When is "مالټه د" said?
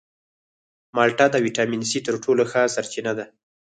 0.95-1.35